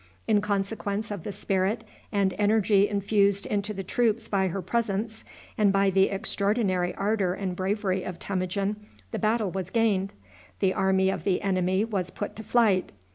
In 0.27 0.41
consequence 0.41 1.11
of 1.11 1.21
the 1.21 1.31
spirit 1.31 1.83
and 2.11 2.33
energy 2.39 2.89
infused 2.89 3.45
into 3.45 3.71
the 3.71 3.83
troops 3.83 4.27
by 4.27 4.47
her 4.47 4.63
presence, 4.63 5.23
and 5.59 5.71
by 5.71 5.91
the 5.91 6.09
extraordinary 6.09 6.95
ardor 6.95 7.35
and 7.35 7.55
bravery 7.55 8.01
of 8.03 8.17
Temujin, 8.17 8.77
the 9.11 9.19
battle 9.19 9.51
was 9.51 9.69
gained. 9.69 10.15
The 10.59 10.73
army 10.73 11.11
of 11.11 11.23
the 11.23 11.43
enemy 11.43 11.85
was 11.85 12.09
put 12.09 12.35
to 12.37 12.43
flight. 12.43 12.91